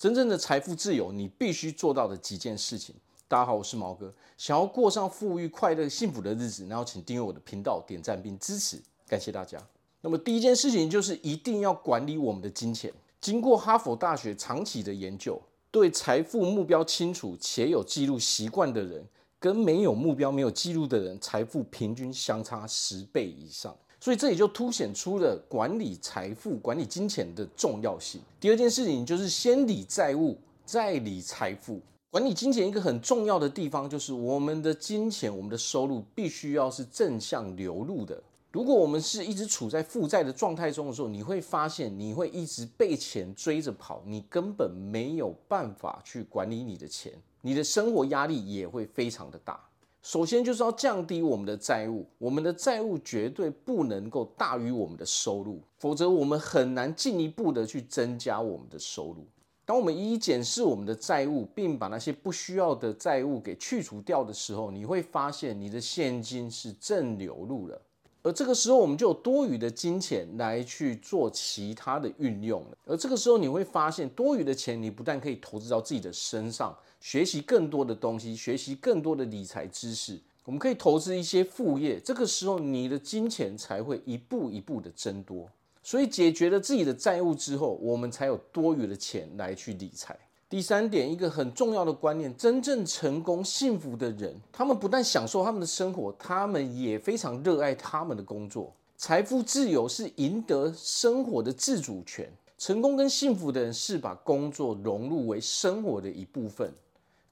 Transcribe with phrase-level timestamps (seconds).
[0.00, 2.94] 真正的财富自由，你必须做到的几件事情。
[3.28, 4.10] 大家好，我是毛哥。
[4.38, 9.62] 想要过上富裕、快乐、幸福的日子，然后请订阅我的频道、点赞并支持，感谢大家。
[10.00, 12.90] 那么第一件事情就是一定要管理我们的金钱。
[13.20, 15.38] 经过哈佛大学长期的研究，
[15.70, 19.06] 对财富目标清楚且有记录习惯的人，
[19.38, 23.76] 跟没有目标、没有记录的人，财富平均相差十倍以上。
[24.00, 28.20] 所以这也就凸显出了管理财富、管理金钱的重要性。
[28.40, 31.78] 第二件事情就是先理债务，再理财富。
[32.10, 38.20] 管理金钱一个很重要的地方就是我们的金钱、我们的收入必须要是正向流入的。
[38.50, 49.60] 如果我们是一直处在负债的状态中的时候，你会发现你会一直被钱追着跑，你根本没有办法去管理你的钱，你的生活压力也会非常的大。
[50.02, 59.26] 首先就是要降低我们的债务，我们的债务绝对不能够大于我们的收入，否则我们很难进一步的去增加我们的收入。
[59.66, 67.80] 当我们一一检视我们的债务，并把那些不需要的债务给去除掉的时候，你会发现你的现金是正流入了，
[68.22, 72.76] 而这个时候我们就有多余的金钱来去做其他的运用了。
[72.84, 76.76] 而这个时候你会发现，多余的钱你不但可以投资到自己的身上。
[77.00, 81.98] 学习更多的东西，学习更多的理财知识，我们可以投资一些副业。
[81.98, 85.48] 这个时候，你的金钱才会一步一步的增多。
[85.82, 90.14] 所以，解决了自己的债务之后，我们才有多余的钱来去理财。
[90.50, 98.72] 第三点，一个很重要的观念：真正成功、幸福的人，他们不但享受他们的生活，他们也非常热爱他们的工作。
[98.96, 102.28] 财富自由是赢得生活的自主权。
[102.58, 106.74] 成功跟幸福的人是把工作融入为生活的一部分。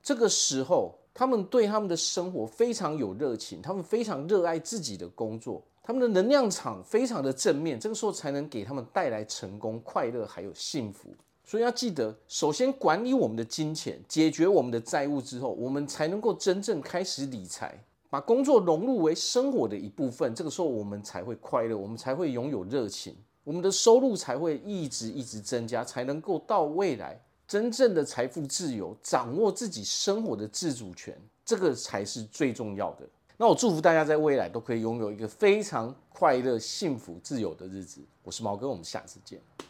[0.01, 11.11] 这个时候，他们对他们的生活非常有热情，他们非常热爱自己的工作，他们的能量场非常的正面，这个时候才能给他们带来成功、快乐还有幸福。
[11.49, 20.35] 所以要记得，首先管理我们的金钱，解决我们的债务之后，我们才能够真正开始理财，把工作融入为生活的一部分。
[20.35, 27.19] 这个时候，我们才会快乐，我们才会拥有热情，我们的收入才会一直一直增加，才能够到未来。
[27.47, 33.09] 真正的财富自由，掌握自己生活的自主权，这个才是最重要的。
[33.39, 38.03] 那我祝福大家在未来都可以拥有一个非常快乐、幸福、自由的日子。
[38.23, 39.41] 我是毛哥，我们下次见。